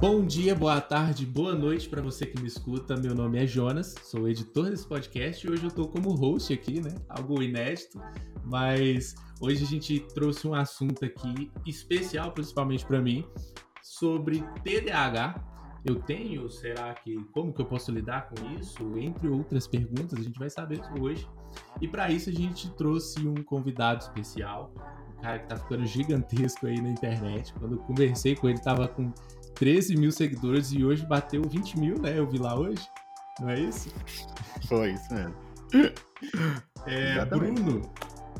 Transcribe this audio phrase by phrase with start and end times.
[0.00, 2.96] Bom dia, boa tarde, boa noite para você que me escuta.
[2.96, 6.80] Meu nome é Jonas, sou editor desse podcast e hoje eu tô como host aqui,
[6.80, 6.94] né?
[7.08, 8.00] Algo inédito,
[8.44, 13.24] mas hoje a gente trouxe um assunto aqui especial, principalmente para mim,
[13.82, 15.34] sobre TDAH.
[15.84, 18.98] Eu tenho, será que como que eu posso lidar com isso?
[18.98, 21.28] Entre outras perguntas, a gente vai saber hoje.
[21.80, 24.72] E para isso a gente trouxe um convidado especial,
[25.18, 27.52] um cara que tá ficando gigantesco aí na internet.
[27.54, 29.12] Quando eu conversei com ele, tava com
[29.62, 32.18] 13 mil seguidores e hoje bateu 20 mil, né?
[32.18, 32.84] Eu vi lá hoje.
[33.38, 33.94] Não é isso?
[34.66, 35.36] Foi isso mesmo.
[36.84, 37.80] É, Bruno,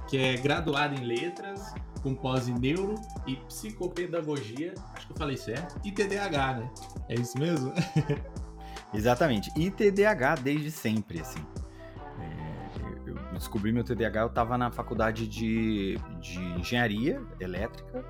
[0.09, 1.73] que é graduado em letras,
[2.03, 6.71] com pós em neuro e psicopedagogia, acho que eu falei certo, e TDAH, né?
[7.09, 7.73] É isso mesmo?
[8.93, 9.49] Exatamente.
[9.57, 11.47] E TDAH desde sempre, assim.
[12.19, 18.05] É, eu descobri meu TDAH, eu estava na faculdade de, de engenharia elétrica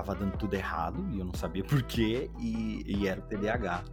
[0.00, 3.84] tava dando tudo errado e eu não sabia porquê e, e era o TDAH.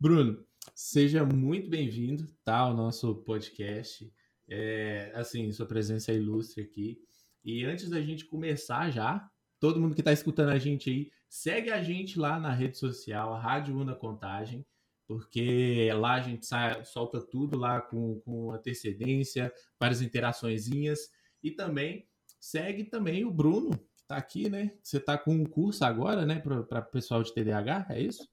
[0.00, 0.42] Bruno,
[0.74, 4.10] seja muito bem-vindo, tá, ao nosso podcast.
[4.48, 6.98] É, assim, sua presença é ilustre aqui.
[7.44, 9.28] E antes da gente começar já,
[9.60, 13.34] todo mundo que está escutando a gente aí, segue a gente lá na rede social,
[13.34, 14.64] Rádio Una Contagem
[15.06, 21.10] porque lá a gente sai, solta tudo lá com, com antecedência, várias interaçõezinhas,
[21.44, 22.08] e também
[22.40, 24.72] segue também o Bruno, que está aqui, né?
[24.82, 28.28] Você está com um curso agora, né, para pessoal de TDAH, é isso?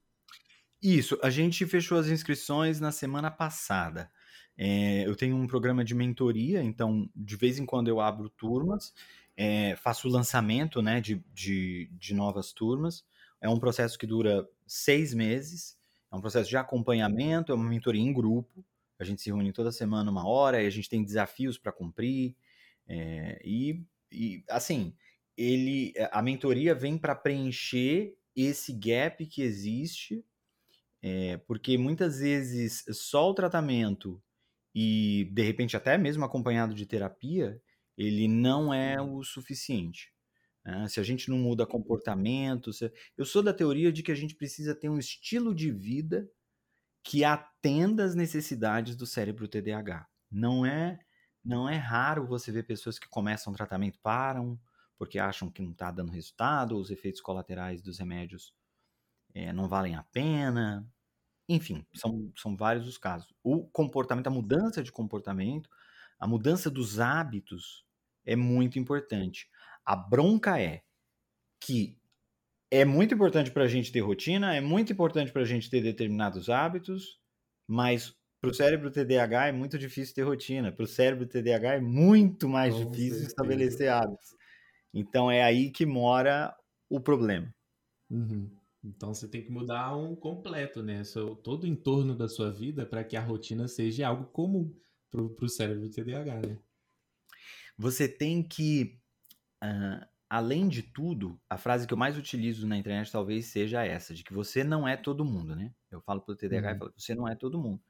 [0.82, 4.10] Isso, a gente fechou as inscrições na semana passada.
[4.56, 8.92] É, eu tenho um programa de mentoria, então de vez em quando eu abro turmas,
[9.36, 13.04] é, faço o lançamento né, de, de, de novas turmas.
[13.40, 15.76] É um processo que dura seis meses.
[16.10, 18.64] É um processo de acompanhamento, é uma mentoria em grupo.
[18.98, 22.36] A gente se reúne toda semana uma hora e a gente tem desafios para cumprir.
[22.88, 24.94] É, e, e, assim,
[25.36, 30.24] ele, a mentoria vem para preencher esse gap que existe,
[31.02, 34.22] é, porque muitas vezes só o tratamento
[34.74, 37.60] e de repente até mesmo acompanhado de terapia,
[37.96, 40.12] ele não é o suficiente.
[40.64, 40.88] Né?
[40.88, 42.90] Se a gente não muda comportamento, se...
[43.16, 46.28] eu sou da teoria de que a gente precisa ter um estilo de vida
[47.04, 50.06] que atenda às necessidades do cérebro TDAH.
[50.30, 50.98] Não é,
[51.44, 54.58] não é raro você ver pessoas que começam o tratamento param
[55.02, 58.54] porque acham que não está dando resultado, os efeitos colaterais dos remédios
[59.34, 60.88] é, não valem a pena.
[61.48, 63.34] Enfim, são, são vários os casos.
[63.42, 65.68] O comportamento, a mudança de comportamento,
[66.20, 67.84] a mudança dos hábitos
[68.24, 69.50] é muito importante.
[69.84, 70.82] A bronca é
[71.60, 71.98] que
[72.70, 75.82] é muito importante para a gente ter rotina, é muito importante para a gente ter
[75.82, 77.20] determinados hábitos,
[77.66, 80.72] mas para o cérebro TDAH é muito difícil ter rotina.
[80.72, 83.28] Para o cérebro TDAH é muito mais Com difícil certeza.
[83.28, 84.34] estabelecer hábitos.
[84.92, 86.52] Então é aí que mora
[86.90, 87.54] o problema.
[88.10, 88.50] Uhum.
[88.82, 91.02] Então você tem que mudar um completo, né?
[91.44, 94.74] Todo o entorno da sua vida para que a rotina seja algo comum
[95.08, 96.58] para o cérebro TDAH, né?
[97.78, 99.00] Você tem que
[99.62, 104.12] Uh, além de tudo, a frase que eu mais utilizo na internet talvez seja essa,
[104.12, 105.72] de que você não é todo mundo, né?
[105.88, 106.74] Eu falo pro TDAH uhum.
[106.74, 107.80] e falo, você não é todo mundo.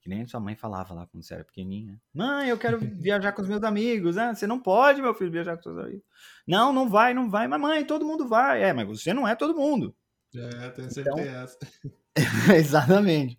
[0.00, 2.00] Que nem sua mãe falava lá quando você era pequenininha.
[2.14, 4.16] Mãe, eu quero viajar com os meus amigos.
[4.16, 6.02] Ah, você não pode, meu filho, viajar com seus amigos.
[6.46, 7.48] Não, não vai, não vai.
[7.48, 8.62] Mas mãe, todo mundo vai.
[8.62, 9.94] É, mas você não é todo mundo.
[10.34, 11.56] É, tenho certeza.
[11.56, 13.38] Então, exatamente.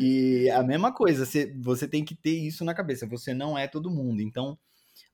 [0.00, 3.06] E a mesma coisa, você, você tem que ter isso na cabeça.
[3.06, 4.20] Você não é todo mundo.
[4.20, 4.58] Então,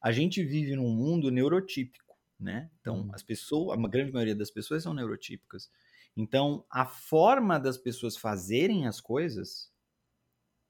[0.03, 2.71] a gente vive num mundo neurotípico, né?
[2.81, 3.11] Então, uhum.
[3.13, 5.71] as pessoas, a grande maioria das pessoas são neurotípicas.
[6.17, 9.71] Então, a forma das pessoas fazerem as coisas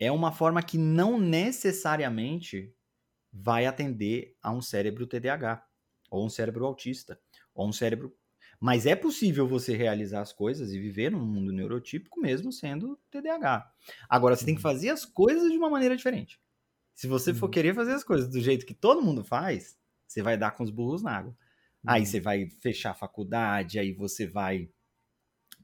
[0.00, 2.74] é uma forma que não necessariamente
[3.30, 5.64] vai atender a um cérebro TDAH,
[6.10, 7.20] ou um cérebro autista,
[7.54, 8.16] ou um cérebro.
[8.58, 13.70] Mas é possível você realizar as coisas e viver num mundo neurotípico mesmo sendo TDAH.
[14.08, 14.46] Agora, você uhum.
[14.46, 14.62] tem que uhum.
[14.62, 16.40] fazer as coisas de uma maneira diferente.
[16.94, 17.52] Se você for uhum.
[17.52, 20.70] querer fazer as coisas do jeito que todo mundo faz, você vai dar com os
[20.70, 21.30] burros na água.
[21.30, 21.92] Uhum.
[21.92, 24.70] Aí você vai fechar a faculdade, aí você vai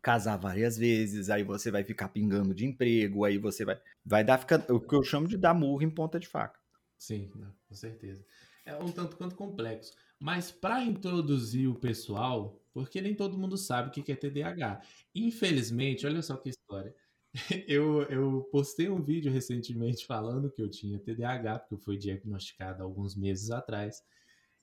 [0.06, 4.38] casar várias vezes, aí você vai ficar pingando de emprego, aí você vai vai dar
[4.38, 6.60] fica, o que eu chamo de dar murro em ponta de faca.
[6.96, 7.28] Sim,
[7.68, 8.24] com certeza.
[8.64, 9.96] É um tanto quanto complexo.
[10.20, 14.80] Mas para introduzir o pessoal, porque nem todo mundo sabe o que é TDAH.
[15.12, 16.94] Infelizmente, olha só que história.
[17.66, 22.82] Eu, eu postei um vídeo recentemente falando que eu tinha TDAH, porque eu fui diagnosticado
[22.82, 24.02] alguns meses atrás.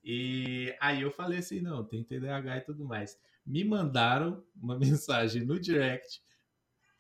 [0.04, 3.20] E aí eu falei assim, não, tem TDAH e tudo mais.
[3.46, 6.22] Me mandaram uma mensagem no direct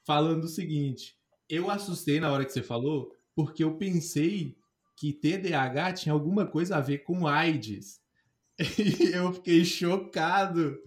[0.05, 1.17] falando o seguinte:
[1.49, 4.55] eu assustei na hora que você falou, porque eu pensei
[4.95, 8.01] que TDAH tinha alguma coisa a ver com AIDS.
[8.79, 10.77] E eu fiquei chocado.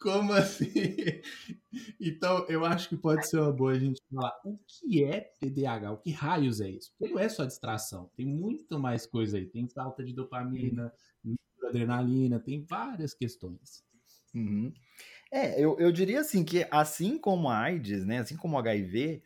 [0.00, 0.72] Como assim?
[1.98, 5.92] Então, eu acho que pode ser uma boa a gente falar o que é TDAH,
[5.92, 6.92] o que raios é isso?
[6.98, 9.46] Porque não é só distração, tem muito mais coisa aí.
[9.46, 10.92] Tem falta de dopamina,
[11.66, 13.82] adrenalina, tem várias questões.
[14.34, 14.72] Uhum.
[15.30, 19.22] É, eu, eu diria assim que assim como a AIDS, né, assim como o HIV,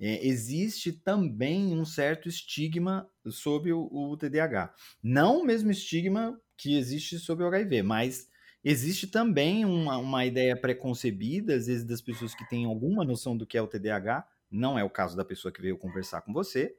[0.00, 4.74] é, existe também um certo estigma sobre o, o, TDAH.
[5.02, 8.28] Não o mesmo estigma que existe sobre o HIV, mas
[8.64, 13.46] existe também uma, uma ideia preconcebida, às vezes, das pessoas que têm alguma noção do
[13.46, 14.26] que é o TDAH.
[14.50, 16.76] Não é o caso da pessoa que veio conversar com você.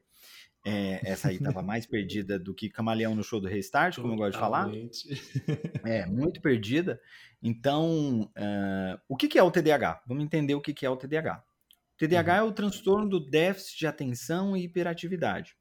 [0.68, 4.18] É, essa aí estava mais perdida do que Camaleão no show do Restart, como eu
[4.18, 4.68] gosto de falar.
[5.86, 7.00] É, muito perdida.
[7.42, 10.02] Então, uh, o que, que é o TDAH?
[10.08, 11.44] Vamos entender o que, que é o TDAH.
[11.94, 12.40] O TDAH uhum.
[12.40, 15.56] é o transtorno do déficit de atenção e hiperatividade,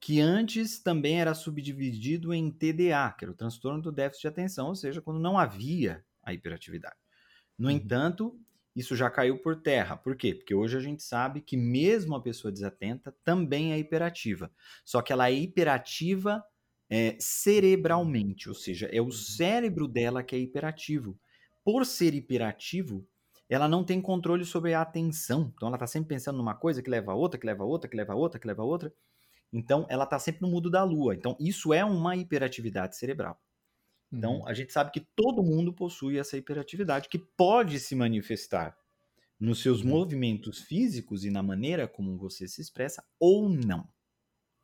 [0.00, 4.68] que antes também era subdividido em TDA, que era o transtorno do déficit de atenção,
[4.68, 6.96] ou seja, quando não havia a hiperatividade.
[7.58, 7.74] No uhum.
[7.74, 8.40] entanto,
[8.74, 9.96] isso já caiu por terra.
[9.96, 10.34] Por quê?
[10.34, 14.50] Porque hoje a gente sabe que mesmo a pessoa desatenta também é hiperativa.
[14.84, 16.42] Só que ela é hiperativa
[16.88, 19.12] é, cerebralmente, ou seja, é o uhum.
[19.12, 21.18] cérebro dela que é hiperativo.
[21.64, 23.06] Por ser hiperativo,
[23.48, 25.52] ela não tem controle sobre a atenção.
[25.54, 27.88] Então ela está sempre pensando numa coisa que leva a outra, que leva a outra,
[27.88, 28.92] que leva a outra, que leva a outra.
[29.52, 31.14] Então ela está sempre no mudo da lua.
[31.14, 33.38] Então isso é uma hiperatividade cerebral.
[34.12, 34.46] Então, uhum.
[34.46, 38.76] a gente sabe que todo mundo possui essa hiperatividade que pode se manifestar
[39.40, 39.88] nos seus uhum.
[39.88, 43.88] movimentos físicos e na maneira como você se expressa ou não.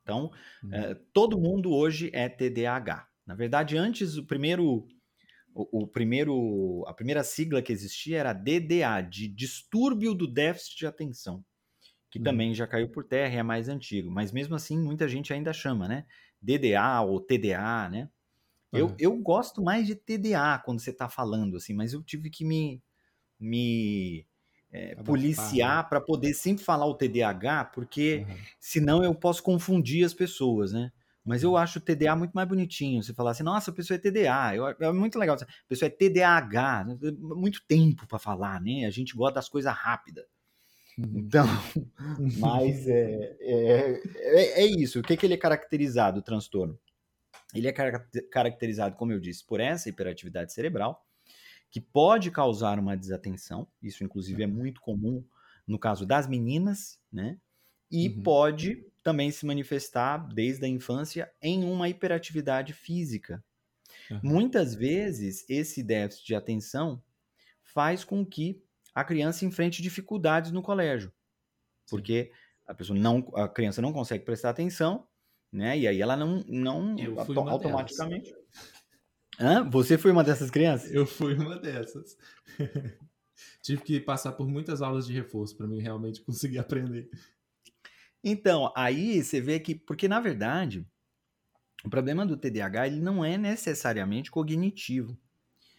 [0.02, 0.30] Então,
[0.62, 0.74] uhum.
[0.74, 3.08] é, todo mundo hoje é TDAH.
[3.26, 4.86] Na verdade, antes o primeiro,
[5.54, 10.86] o, o, primeiro, a primeira sigla que existia era DDA, de distúrbio do déficit de
[10.86, 11.44] atenção,
[12.10, 12.24] que uhum.
[12.24, 14.10] também já caiu por terra e é mais antigo.
[14.10, 16.06] Mas mesmo assim, muita gente ainda chama, né?
[16.40, 18.08] DDA ou TDA, né?
[18.72, 22.44] Eu, eu gosto mais de TDA quando você está falando, assim, mas eu tive que
[22.44, 22.82] me,
[23.40, 24.26] me
[24.70, 25.88] é, policiar né?
[25.88, 28.36] para poder sempre falar o TDAH, porque uhum.
[28.60, 30.92] senão eu posso confundir as pessoas, né?
[31.24, 33.02] Mas eu acho o TDA muito mais bonitinho.
[33.02, 34.56] Você falar assim, nossa, a pessoa é TDA.
[34.56, 35.36] Eu, é muito legal.
[35.36, 36.86] A pessoa é TDAH.
[37.20, 38.86] Muito tempo para falar, né?
[38.86, 40.24] A gente gosta das coisas rápidas.
[40.96, 41.12] Uhum.
[41.16, 41.44] Então,
[42.38, 45.00] mas é, é, é, é, isso.
[45.00, 46.78] O que, que ele é caracterizado, o transtorno?
[47.54, 51.06] Ele é caracterizado, como eu disse, por essa hiperatividade cerebral,
[51.70, 54.52] que pode causar uma desatenção, isso inclusive é uhum.
[54.52, 55.24] muito comum
[55.66, 57.38] no caso das meninas, né?
[57.90, 58.22] E uhum.
[58.22, 63.42] pode também se manifestar desde a infância em uma hiperatividade física.
[64.10, 64.20] Uhum.
[64.22, 67.02] Muitas vezes esse déficit de atenção
[67.62, 68.62] faz com que
[68.94, 71.12] a criança enfrente dificuldades no colégio,
[71.88, 72.30] porque
[72.66, 75.06] a pessoa não, a criança não consegue prestar atenção
[75.52, 75.78] né?
[75.78, 78.34] E aí ela não, não auto automaticamente.
[79.40, 79.68] Hã?
[79.70, 80.92] Você foi uma dessas crianças?
[80.92, 82.16] Eu fui uma dessas.
[83.62, 87.08] Tive que passar por muitas aulas de reforço para mim realmente conseguir aprender.
[88.22, 90.86] Então, aí você vê que, porque na verdade,
[91.84, 95.16] o problema do TDAH ele não é necessariamente cognitivo.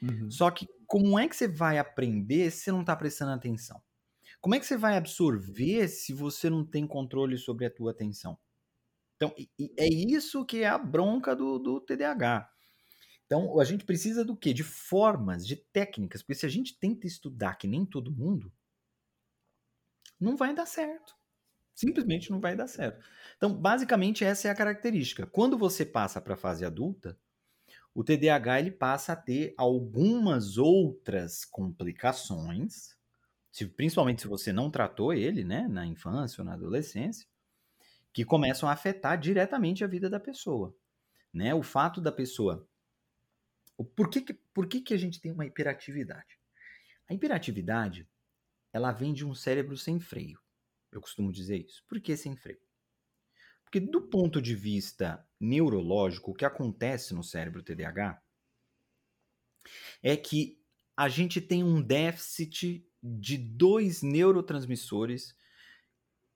[0.01, 0.31] Uhum.
[0.31, 3.81] Só que como é que você vai aprender se você não está prestando atenção?
[4.39, 8.37] Como é que você vai absorver se você não tem controle sobre a tua atenção?
[9.19, 9.35] Então,
[9.77, 12.49] é isso que é a bronca do, do TDAH.
[13.25, 14.53] Então, a gente precisa do quê?
[14.53, 18.49] De formas, de técnicas, porque se a gente tenta estudar que nem todo mundo,
[20.17, 21.13] não vai dar certo.
[21.75, 23.05] Simplesmente não vai dar certo.
[23.35, 25.27] Então, basicamente, essa é a característica.
[25.27, 27.17] Quando você passa para a fase adulta,
[27.93, 32.95] o TDAH ele passa a ter algumas outras complicações,
[33.51, 37.27] se, principalmente se você não tratou ele né, na infância ou na adolescência,
[38.19, 40.75] que começam a afetar diretamente a vida da pessoa.
[41.33, 41.55] Né?
[41.55, 42.67] O fato da pessoa.
[43.95, 46.37] Por que, que, por que, que a gente tem uma hiperatividade?
[47.09, 48.05] A hiperatividade
[48.73, 50.37] ela vem de um cérebro sem freio.
[50.91, 51.81] Eu costumo dizer isso.
[51.87, 52.59] Por que sem freio?
[53.63, 58.21] Porque, do ponto de vista neurológico, o que acontece no cérebro TDAH
[60.03, 60.61] é que
[60.97, 65.33] a gente tem um déficit de dois neurotransmissores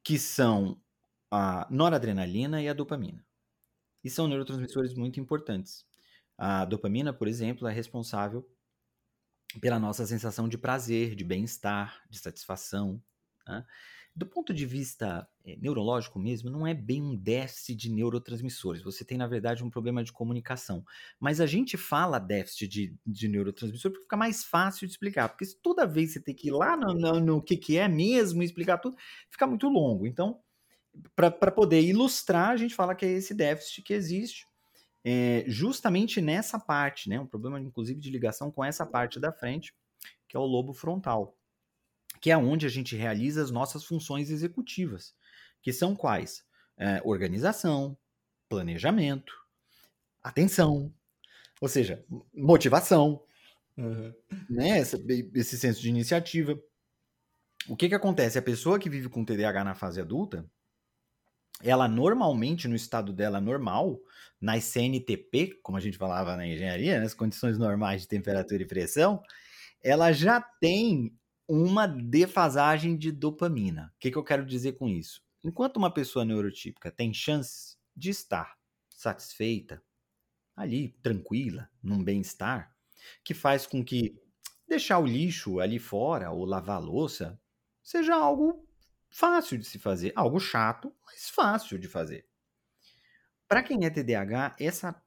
[0.01, 0.81] que são
[1.33, 3.25] a noradrenalina e a dopamina.
[4.03, 5.83] E são neurotransmissores muito importantes.
[6.37, 8.47] A dopamina, por exemplo, é responsável
[9.59, 13.01] pela nossa sensação de prazer, de bem-estar, de satisfação.
[13.47, 13.65] Né?
[14.15, 18.83] Do ponto de vista é, neurológico mesmo, não é bem um déficit de neurotransmissores.
[18.83, 20.85] Você tem, na verdade, um problema de comunicação.
[21.19, 25.29] Mas a gente fala déficit de, de neurotransmissor porque fica mais fácil de explicar.
[25.29, 28.43] Porque toda vez você tem que ir lá no, no, no que, que é mesmo
[28.43, 28.95] e explicar tudo,
[29.31, 30.05] fica muito longo.
[30.05, 30.42] Então,
[31.15, 34.45] para poder ilustrar, a gente fala que é esse déficit que existe
[35.03, 37.19] é, justamente nessa parte, né?
[37.19, 39.73] Um problema, inclusive, de ligação com essa parte da frente,
[40.27, 41.37] que é o lobo frontal,
[42.21, 45.13] que é onde a gente realiza as nossas funções executivas,
[45.61, 46.45] que são quais?
[46.77, 47.97] É, organização,
[48.47, 49.33] planejamento,
[50.21, 50.93] atenção,
[51.59, 53.21] ou seja, motivação,
[53.77, 54.13] uhum.
[54.49, 54.79] né?
[54.79, 56.57] Esse, esse senso de iniciativa.
[57.67, 58.37] O que que acontece?
[58.37, 60.49] A pessoa que vive com TDAH na fase adulta,
[61.61, 63.99] ela normalmente, no estado dela normal,
[64.39, 69.21] nas CNTP, como a gente falava na engenharia, nas condições normais de temperatura e pressão,
[69.81, 71.17] ela já tem
[71.47, 73.91] uma defasagem de dopamina.
[73.95, 75.21] O que, que eu quero dizer com isso?
[75.43, 78.57] Enquanto uma pessoa neurotípica tem chances de estar
[78.89, 79.81] satisfeita,
[80.55, 82.73] ali, tranquila, num bem-estar,
[83.23, 84.15] que faz com que
[84.67, 87.39] deixar o lixo ali fora ou lavar louça
[87.81, 88.65] seja algo
[89.13, 92.27] fácil de se fazer, algo chato, mas fácil de fazer.
[93.47, 94.99] Para quem é TDAH, essa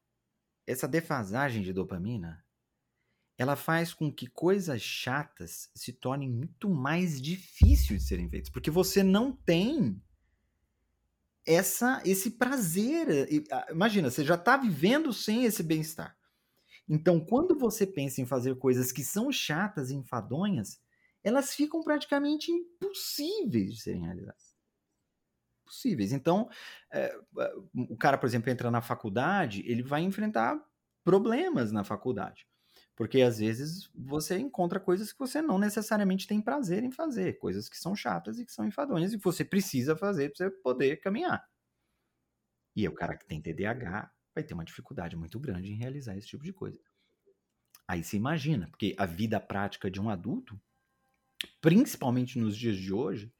[0.66, 2.44] essa defasagem de dopamina,
[3.38, 8.70] ela faz com que coisas chatas se tornem muito mais difíceis de serem feitas, porque
[8.70, 10.02] você não tem
[11.44, 13.28] essa esse prazer.
[13.52, 16.16] Ah, imagina, você já está vivendo sem esse bem-estar.
[16.88, 20.80] Então, quando você pensa em fazer coisas que são chatas e enfadonhas,
[21.26, 24.54] elas ficam praticamente impossíveis de serem realizadas.
[25.64, 26.12] Possíveis.
[26.12, 26.48] Então,
[26.92, 27.18] é,
[27.74, 30.64] o cara, por exemplo, entra na faculdade, ele vai enfrentar
[31.02, 32.46] problemas na faculdade.
[32.94, 37.68] Porque às vezes você encontra coisas que você não necessariamente tem prazer em fazer, coisas
[37.68, 40.98] que são chatas e que são enfadonhas e que você precisa fazer para você poder
[40.98, 41.44] caminhar.
[42.76, 46.28] E o cara que tem TDAH vai ter uma dificuldade muito grande em realizar esse
[46.28, 46.80] tipo de coisa.
[47.88, 50.60] Aí se imagina, porque a vida prática de um adulto,
[51.60, 53.32] principalmente nos dias de hoje,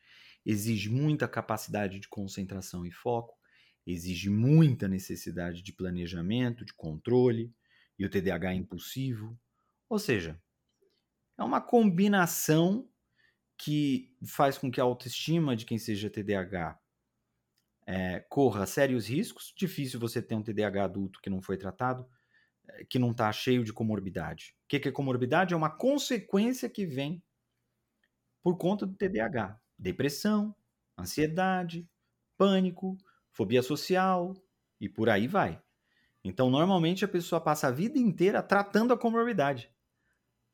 [0.45, 3.37] exige muita capacidade de concentração e foco,
[3.87, 7.53] exige muita necessidade de planejamento, de controle,
[7.99, 9.39] e o TDAH é impulsivo,
[9.89, 10.41] ou seja,
[11.39, 12.89] é uma combinação
[13.59, 16.79] que faz com que a autoestima de quem seja TDAH
[17.87, 19.55] é, corra sérios riscos.
[19.57, 22.07] Difícil você ter um TDAH adulto que não foi tratado,
[22.69, 24.55] é, que não está cheio de comorbidade.
[24.65, 25.55] O que, que é comorbidade?
[25.55, 27.23] É uma consequência que vem
[28.47, 29.59] por conta do TDAH.
[29.77, 30.55] Depressão,
[30.97, 31.85] ansiedade,
[32.39, 32.97] pânico,
[33.33, 34.37] fobia social
[34.81, 35.61] e por aí vai.
[36.23, 39.69] Então, normalmente a pessoa passa a vida inteira tratando a comorbidade.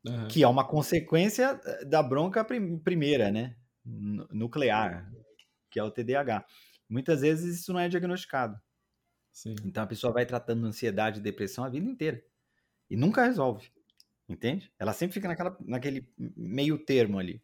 [0.07, 0.27] Uhum.
[0.27, 3.57] Que é uma consequência eh, da bronca prim primeira, né?
[3.85, 5.13] nuclear,
[5.71, 6.47] que é o TDAH.
[6.89, 8.59] Muitas vezes isso não é diagnosticado.
[9.31, 9.55] Sim.
[9.67, 12.25] Então a pessoa vai tratando ansiedade e depressão a vida inteira.
[12.89, 13.71] E nunca resolve.
[14.27, 14.73] Entende?
[14.79, 17.43] Ela sempre fica naquela, naquele meio termo ali.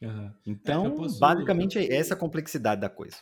[0.00, 0.32] Uhum.
[0.46, 1.18] Então, é posso...
[1.18, 3.16] basicamente, é essa a complexidade da coisa.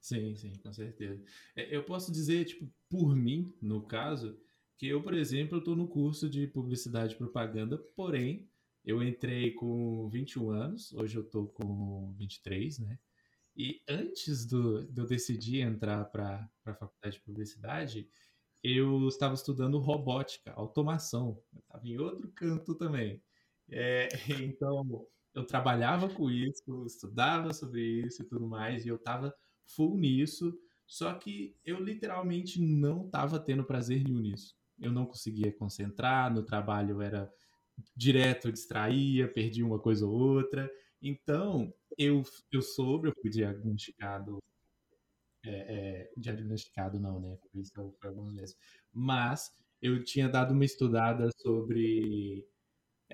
[0.00, 1.22] Sim, sim, com certeza.
[1.56, 4.38] É, eu posso dizer, tipo, por mim, no caso,
[4.76, 8.48] que eu, por exemplo, estou no curso de publicidade e propaganda, porém,
[8.84, 12.98] eu entrei com 21 anos, hoje eu estou com 23, né?
[13.56, 18.08] E antes do, de eu decidir entrar para a faculdade de publicidade,
[18.62, 21.40] eu estava estudando robótica, automação.
[21.52, 23.22] Eu estava em outro canto também.
[23.70, 24.08] É,
[24.42, 29.96] então, eu trabalhava com isso, estudava sobre isso e tudo mais, e eu estava full
[29.96, 30.56] nisso.
[30.86, 36.42] Só que eu literalmente não estava tendo prazer nenhum nisso eu não conseguia concentrar, no
[36.42, 37.32] trabalho era
[37.96, 40.70] direto, eu distraía, perdia uma coisa ou outra.
[41.00, 44.38] Então, eu, eu soube, eu fui diagnosticado.
[45.46, 47.36] É, é, diagnosticado não, né?
[48.00, 48.56] Foi alguns meses.
[48.92, 52.46] Mas eu tinha dado uma estudada sobre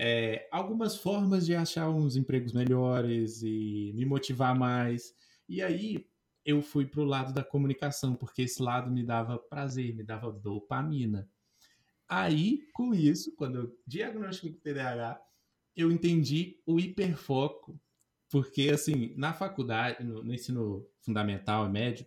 [0.02, 5.14] é, algumas formas de achar uns empregos melhores e me motivar mais.
[5.46, 6.08] E aí
[6.42, 10.32] eu fui para o lado da comunicação, porque esse lado me dava prazer, me dava
[10.32, 11.28] dopamina.
[12.08, 15.20] Aí, com isso, quando eu diagnostiquei TDAH,
[15.76, 17.78] eu entendi o hiperfoco.
[18.30, 22.06] Porque, assim, na faculdade, no, no ensino fundamental e médio,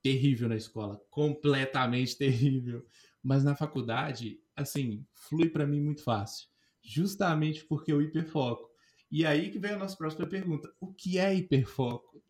[0.00, 2.86] terrível na escola, completamente terrível.
[3.20, 6.51] Mas na faculdade, assim, flui para mim muito fácil.
[6.82, 8.70] Justamente porque o hiperfoco.
[9.10, 12.22] E aí que vem a nossa próxima pergunta: o que é hiperfoco?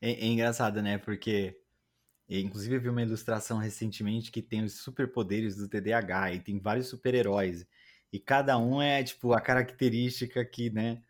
[0.00, 0.98] É, é engraçado, né?
[0.98, 1.62] Porque
[2.32, 6.58] e, inclusive, eu vi uma ilustração recentemente que tem os superpoderes do TDAH e tem
[6.58, 7.66] vários super-heróis.
[8.10, 11.02] E cada um é, tipo, a característica que, né,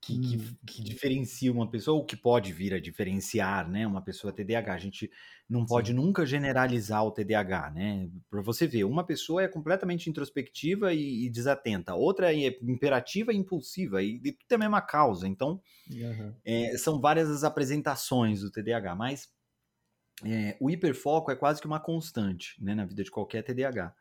[0.00, 0.20] que, hum.
[0.66, 4.72] que, que, diferencia uma pessoa, ou que pode vir a diferenciar, né, uma pessoa TDAH.
[4.72, 5.10] A gente
[5.48, 5.94] não pode Sim.
[5.94, 8.08] nunca generalizar o TDAH, né?
[8.30, 13.36] Para você ver, uma pessoa é completamente introspectiva e, e, desatenta, outra é imperativa e
[13.36, 15.26] impulsiva, e, e tudo é a mesma causa.
[15.26, 16.34] Então, uhum.
[16.44, 19.28] é, são várias as apresentações do TDAH, mas
[20.24, 23.94] é, o hiperfoco é quase que uma constante né, na vida de qualquer TDAH,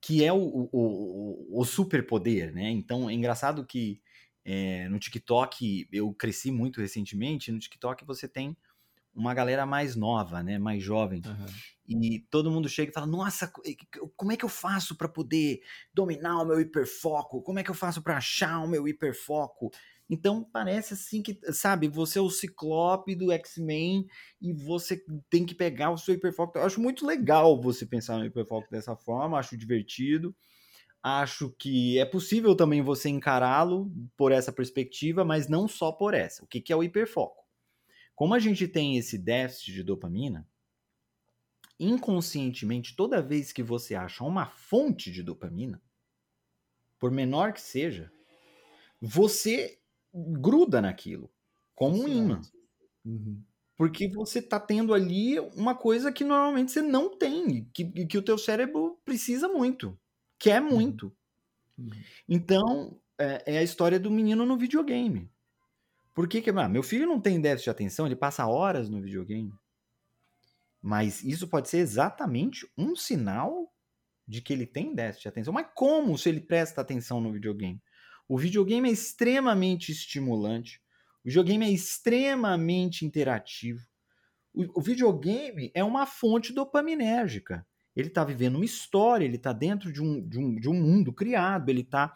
[0.00, 2.70] que é o, o, o, o superpoder, né?
[2.70, 4.00] Então é engraçado que
[4.48, 7.50] é, no TikTok eu cresci muito recentemente.
[7.50, 8.56] No TikTok você tem
[9.12, 11.46] uma galera mais nova, né, mais jovem, uhum.
[11.88, 13.50] e todo mundo chega e fala: Nossa,
[14.14, 15.60] como é que eu faço para poder
[15.92, 17.42] dominar o meu hiperfoco?
[17.42, 19.72] Como é que eu faço para achar o meu hiperfoco?
[20.08, 24.06] Então parece assim que, sabe, você é o ciclope do X-Men
[24.40, 26.56] e você tem que pegar o seu hiperfoco.
[26.56, 30.32] Eu acho muito legal você pensar no hiperfoco dessa forma, acho divertido.
[31.08, 36.42] Acho que é possível também você encará-lo por essa perspectiva, mas não só por essa.
[36.42, 37.44] O que, que é o hiperfoco?
[38.12, 40.48] Como a gente tem esse déficit de dopamina,
[41.78, 45.80] inconscientemente, toda vez que você acha uma fonte de dopamina,
[46.98, 48.10] por menor que seja,
[49.00, 49.78] você
[50.12, 51.30] gruda naquilo,
[51.72, 52.40] como um imã.
[53.04, 53.44] Uhum.
[53.76, 58.22] Porque você está tendo ali uma coisa que normalmente você não tem, que, que o
[58.22, 59.96] teu cérebro precisa muito,
[60.38, 60.70] quer uhum.
[60.70, 61.16] muito.
[61.78, 61.90] Uhum.
[62.28, 65.30] Então, é, é, a história do menino no videogame.
[66.14, 66.50] Por que que...
[66.50, 69.52] Ah, meu filho não tem déficit de atenção, ele passa horas no videogame.
[70.80, 73.72] Mas isso pode ser exatamente um sinal
[74.26, 75.52] de que ele tem déficit de atenção.
[75.52, 77.82] Mas como se ele presta atenção no videogame?
[78.28, 80.80] O videogame é extremamente estimulante.
[81.24, 83.86] O videogame é extremamente interativo.
[84.52, 87.66] O, o videogame é uma fonte dopaminérgica.
[87.96, 91.12] Ele está vivendo uma história, ele está dentro de um, de, um, de um mundo
[91.12, 92.12] criado, ele está,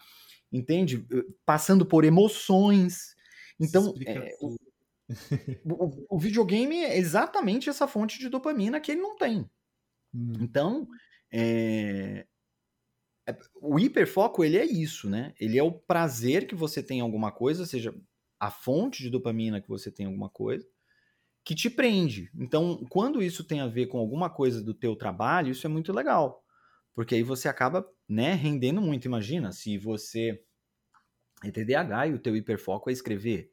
[0.53, 3.17] entende, eh, passando por emoções.
[3.59, 4.57] Então, é, o,
[5.65, 9.49] o, o, videogame é exatamente essa fonte de dopamina que ele não tem.
[10.15, 10.33] Hum.
[10.41, 10.87] Então,
[11.33, 12.27] é,
[13.27, 15.33] é, o hiperfoco, ele é isso, né?
[15.41, 17.95] Ele é o prazer que você tem em alguma coisa, seja
[18.39, 20.67] a fonte de dopamina que você tem em alguma coisa,
[21.45, 22.31] que te prende.
[22.35, 25.93] Então, quando isso tem a ver com alguma coisa do teu trabalho, isso é muito
[25.93, 26.45] legal.
[26.95, 29.07] Porque aí você acaba, né, rendendo muito.
[29.07, 30.43] Imagina, se você
[31.43, 33.51] é TDAH e o teu hiperfoco é escrever.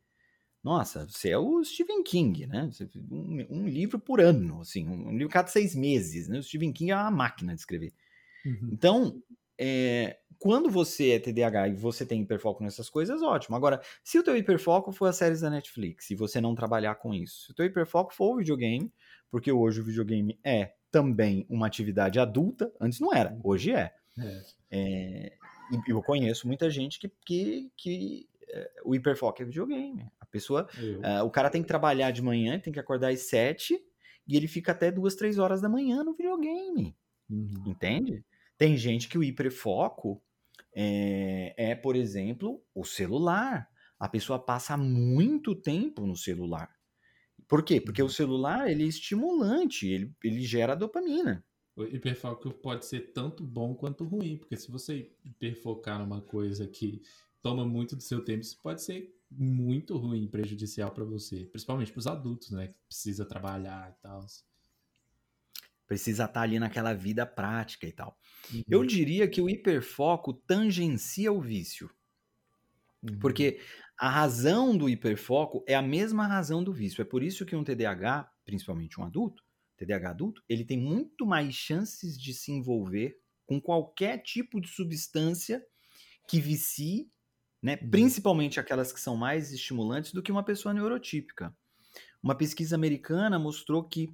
[0.63, 2.69] Nossa, você é o Stephen King, né?
[3.09, 6.39] Um, um livro por ano, assim, um livro cada seis meses, né?
[6.39, 7.93] O Stephen King é uma máquina de escrever.
[8.45, 8.69] Uhum.
[8.73, 9.23] Então,
[9.57, 13.55] é, quando você é TDAH e você tem hiperfoco nessas coisas, ótimo.
[13.55, 17.13] Agora, se o teu hiperfoco for as séries da Netflix e você não trabalhar com
[17.13, 18.91] isso, se o teu hiperfoco for o videogame,
[19.29, 23.93] porque hoje o videogame é também uma atividade adulta, antes não era, hoje é.
[24.17, 24.43] é.
[24.71, 25.33] é
[25.69, 30.05] e eu conheço muita gente que, que, que é, o hiperfoco é videogame.
[30.19, 33.77] A pessoa, uh, o cara tem que trabalhar de manhã, tem que acordar às sete
[34.27, 36.95] e ele fica até duas, três horas da manhã no videogame.
[37.29, 37.63] Uhum.
[37.65, 38.23] Entende?
[38.57, 40.21] Tem gente que o hiperfoco
[40.79, 43.67] é, é, por exemplo, o celular.
[43.99, 46.69] A pessoa passa muito tempo no celular.
[47.47, 47.81] Por quê?
[47.81, 48.07] Porque uhum.
[48.07, 51.43] o celular ele é estimulante, ele, ele gera dopamina.
[51.75, 57.01] O hiperfoco pode ser tanto bom quanto ruim, porque se você hiperfocar numa coisa que
[57.41, 61.99] toma muito do seu tempo, isso pode ser muito ruim, prejudicial para você, principalmente para
[61.99, 64.23] os adultos, né, que precisa trabalhar e tal
[65.87, 68.17] precisa estar tá ali naquela vida prática e tal.
[68.53, 68.63] Uhum.
[68.69, 71.89] Eu diria que o hiperfoco tangencia o vício.
[73.01, 73.17] Uhum.
[73.19, 73.59] Porque
[73.97, 77.01] a razão do hiperfoco é a mesma razão do vício.
[77.01, 79.43] É por isso que um TDAH, principalmente um adulto,
[79.77, 85.63] TDAH adulto, ele tem muito mais chances de se envolver com qualquer tipo de substância
[86.27, 87.09] que vicie,
[87.63, 87.79] né?
[87.81, 87.89] Uhum.
[87.89, 91.55] principalmente aquelas que são mais estimulantes, do que uma pessoa neurotípica.
[92.21, 94.13] Uma pesquisa americana mostrou que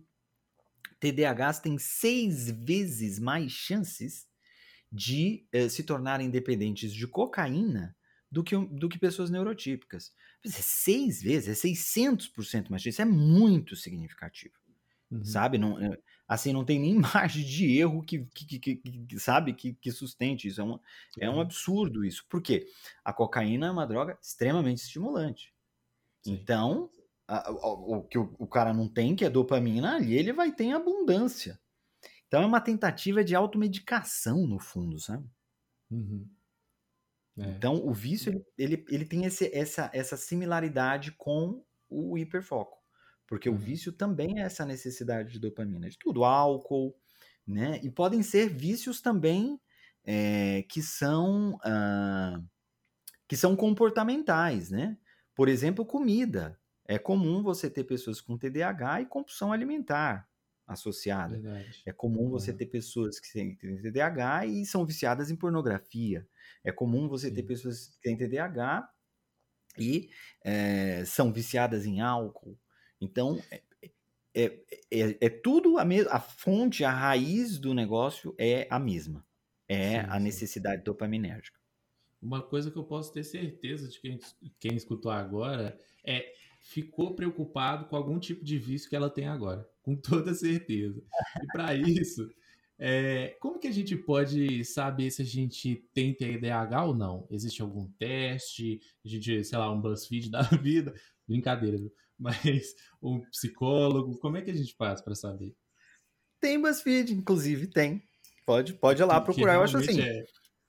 [1.03, 4.25] TDAHs têm seis vezes mais chances
[4.89, 7.93] de eh, se tornarem dependentes de cocaína
[8.31, 10.13] do que, do que pessoas neurotípicas.
[10.45, 14.53] É seis vezes, é 600% mais chance, é muito significativo.
[15.11, 15.25] Uhum.
[15.25, 15.57] Sabe?
[15.57, 19.73] Não, eh, assim, não tem nem margem de erro que, que, que, que sabe, que,
[19.73, 20.61] que sustente isso.
[20.61, 20.79] É um,
[21.19, 22.25] é um absurdo isso.
[22.29, 22.65] Por quê?
[23.03, 25.53] A cocaína é uma droga extremamente estimulante.
[26.23, 26.33] Sim.
[26.33, 26.89] Então,
[27.27, 30.73] o que o, o, cara não tem, que é dopamina, ali ele vai ter em
[30.73, 31.59] abundância.
[32.27, 35.27] Então é uma tentativa de automedicação, no fundo, sabe?
[35.89, 36.27] Uhum.
[37.37, 37.49] É.
[37.49, 42.77] Então o vício ele, ele, ele tem esse, essa, essa similaridade com o hiperfoco.
[43.27, 43.55] Porque uhum.
[43.55, 46.95] o vício também é essa necessidade de dopamina, de tudo, álcool,
[47.47, 47.79] né?
[47.83, 49.59] E podem ser vícios também
[50.03, 52.43] é, que são uh,
[53.27, 54.97] que são comportamentais, né?
[55.35, 56.59] Por exemplo, comida.
[56.85, 60.27] É comum você ter pessoas com TDAH e compulsão alimentar
[60.67, 61.39] associada.
[61.39, 61.81] Verdade.
[61.85, 66.27] É comum você ter pessoas que têm TDAH e são viciadas em pornografia.
[66.63, 67.35] É comum você Sim.
[67.35, 68.89] ter pessoas que têm TDAH
[69.77, 70.09] e
[70.43, 72.57] é, são viciadas em álcool.
[72.99, 73.61] Então, é,
[74.33, 74.45] é,
[74.91, 76.11] é, é tudo a mesma.
[76.11, 79.25] A fonte, a raiz do negócio é a mesma.
[79.67, 80.23] É sim, a sim.
[80.23, 81.59] necessidade dopaminérgica.
[82.21, 84.19] Uma coisa que eu posso ter certeza de quem,
[84.59, 86.33] quem escutou agora é
[86.63, 91.03] ficou preocupado com algum tipo de vício que ela tem agora, com toda certeza.
[91.43, 92.27] E para isso,
[92.79, 97.27] é, como que a gente pode saber se a gente tem TDAH ou não?
[97.29, 98.81] Existe algum teste?
[99.05, 100.93] A gente, sei lá, um BuzzFeed da vida?
[101.27, 101.93] Brincadeira, viu?
[102.17, 105.53] Mas um psicólogo, como é que a gente faz para saber?
[106.39, 108.01] Tem BuzzFeed, inclusive tem.
[108.45, 110.01] Pode, pode ir lá procurar, eu acho assim.
[110.01, 110.25] É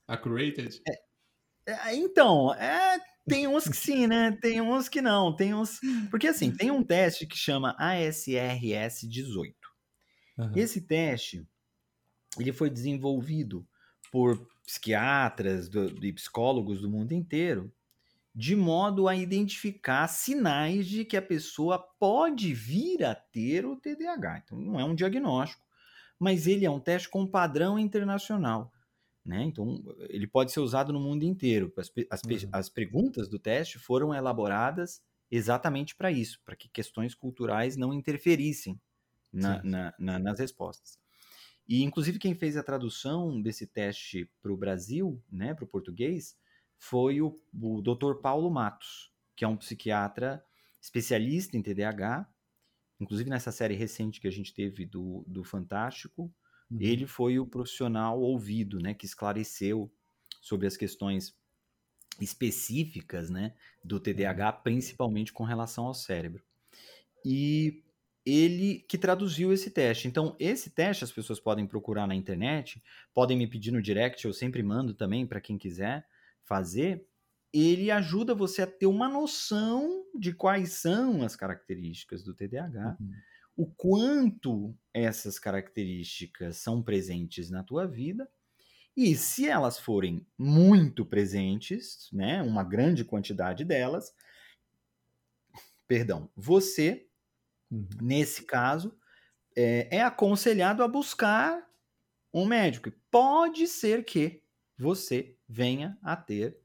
[0.06, 0.82] accurate?
[0.86, 4.36] É, é, então, é, tem uns que sim, né?
[4.40, 5.34] Tem uns que não.
[5.34, 5.80] Tem uns.
[6.10, 9.54] Porque assim, tem um teste que chama ASRS 18.
[10.38, 10.52] Uhum.
[10.54, 11.46] Esse teste
[12.38, 13.66] ele foi desenvolvido
[14.10, 15.70] por psiquiatras
[16.02, 17.72] e psicólogos do mundo inteiro
[18.34, 24.42] de modo a identificar sinais de que a pessoa pode vir a ter o TDAH.
[24.44, 25.62] Então, não é um diagnóstico,
[26.18, 28.72] mas ele é um teste com padrão internacional.
[29.24, 29.42] Né?
[29.44, 31.72] Então, ele pode ser usado no mundo inteiro.
[31.78, 32.50] As, as, uhum.
[32.52, 38.78] as perguntas do teste foram elaboradas exatamente para isso, para que questões culturais não interferissem
[39.32, 40.98] na, na, na, nas respostas.
[41.66, 46.36] E, inclusive, quem fez a tradução desse teste para o Brasil, né, para o português,
[46.78, 48.20] foi o, o Dr.
[48.20, 50.44] Paulo Matos, que é um psiquiatra
[50.80, 52.28] especialista em TDAH.
[53.00, 56.32] Inclusive, nessa série recente que a gente teve do, do Fantástico,
[56.70, 56.78] uhum.
[56.80, 59.92] ele foi o profissional ouvido, né, que esclareceu
[60.40, 61.36] sobre as questões
[62.20, 64.62] específicas, né, do TDAH, uhum.
[64.62, 66.42] principalmente com relação ao cérebro.
[67.24, 67.82] E
[68.24, 70.08] ele que traduziu esse teste.
[70.08, 74.32] Então, esse teste as pessoas podem procurar na internet, podem me pedir no direct, eu
[74.32, 76.06] sempre mando também para quem quiser
[76.42, 77.06] fazer.
[77.52, 83.12] Ele ajuda você a ter uma noção de quais são as características do TDAH, uhum.
[83.56, 88.28] O quanto essas características são presentes na tua vida.
[88.96, 94.14] E se elas forem muito presentes, né, uma grande quantidade delas,
[95.86, 97.08] perdão, você
[97.74, 97.88] Uhum.
[98.00, 98.96] Nesse caso,
[99.56, 101.68] é, é aconselhado a buscar
[102.32, 102.92] um médico.
[103.10, 104.42] Pode ser que
[104.78, 106.56] você venha a ter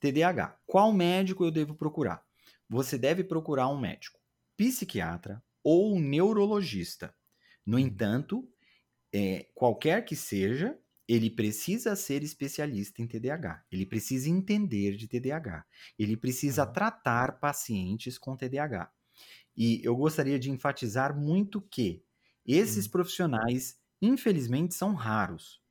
[0.00, 0.58] TDAH.
[0.66, 2.24] Qual médico eu devo procurar?
[2.68, 4.20] Você deve procurar um médico
[4.56, 7.14] psiquiatra ou neurologista.
[7.64, 7.84] No uhum.
[7.84, 8.48] entanto,
[9.12, 13.64] é, qualquer que seja, ele precisa ser especialista em TDAH.
[13.70, 15.64] Ele precisa entender de TDAH.
[15.98, 16.72] Ele precisa uhum.
[16.72, 18.90] tratar pacientes com TDAH.
[19.56, 22.02] E eu gostaria de enfatizar muito que
[22.46, 22.90] esses hum.
[22.90, 25.61] profissionais, infelizmente, são raros.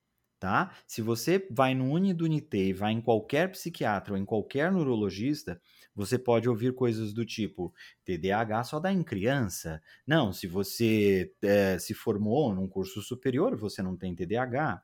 [0.42, 0.76] Tá?
[0.88, 5.62] Se você vai no Unidunité, vai em qualquer psiquiatra ou em qualquer neurologista,
[5.94, 7.72] você pode ouvir coisas do tipo:
[8.04, 9.80] TDAH só dá em criança.
[10.06, 14.82] Não, se você é, se formou num curso superior, você não tem TDAH.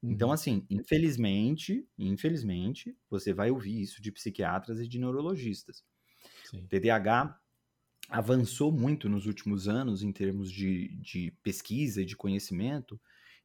[0.00, 0.34] Então, uhum.
[0.34, 5.82] Assim, infelizmente, infelizmente, você vai ouvir isso de psiquiatras e de neurologistas.
[6.44, 6.64] Sim.
[6.68, 7.36] TDAH
[8.08, 13.00] avançou muito nos últimos anos em termos de, de pesquisa e de conhecimento,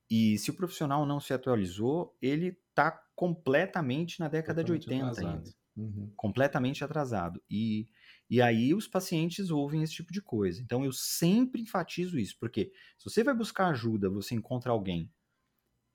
[0.09, 5.11] e se o profissional não se atualizou, ele está completamente na década completamente de 80
[5.11, 5.35] atrasado.
[5.35, 5.57] ainda.
[5.75, 6.11] Uhum.
[6.15, 7.43] Completamente atrasado.
[7.49, 7.87] E,
[8.29, 10.61] e aí os pacientes ouvem esse tipo de coisa.
[10.61, 15.11] Então eu sempre enfatizo isso, porque se você vai buscar ajuda, você encontra alguém.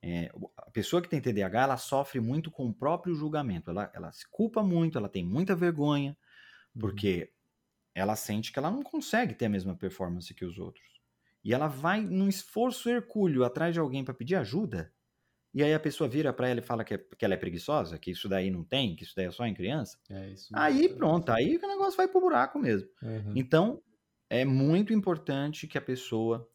[0.05, 3.70] É, a pessoa que tem TDAH, ela sofre muito com o próprio julgamento.
[3.70, 6.16] Ela, ela se culpa muito, ela tem muita vergonha,
[6.75, 6.81] uhum.
[6.81, 7.33] porque
[7.94, 10.91] ela sente que ela não consegue ter a mesma performance que os outros.
[11.44, 14.92] E ela vai num esforço hercúleo atrás de alguém para pedir ajuda.
[15.55, 17.98] E aí a pessoa vira para ela e fala que, é, que ela é preguiçosa,
[17.98, 19.98] que isso daí não tem, que isso daí é só em criança.
[20.09, 22.88] É aí pronto, aí o negócio vai pro buraco mesmo.
[23.02, 23.35] Uhum.
[23.37, 23.83] Então,
[24.31, 26.48] é muito importante que a pessoa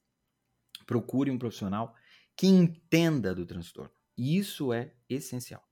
[0.88, 1.94] procure um profissional
[2.36, 3.92] que entenda do transtorno.
[4.18, 5.64] Isso é essencial.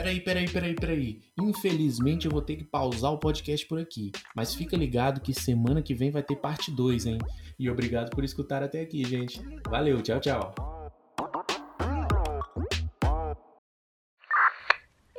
[0.00, 1.20] Peraí, peraí, peraí, peraí.
[1.38, 4.10] Infelizmente eu vou ter que pausar o podcast por aqui.
[4.34, 7.18] Mas fica ligado que semana que vem vai ter parte 2, hein?
[7.58, 9.42] E obrigado por escutar até aqui, gente.
[9.68, 10.54] Valeu, tchau, tchau.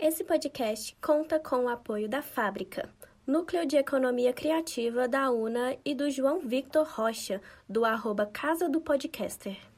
[0.02, 2.90] Esse podcast conta com o apoio da Fábrica,
[3.28, 7.40] Núcleo de Economia Criativa da UNA e do João Victor Rocha,
[7.70, 9.71] do arroba Casa do Podcaster.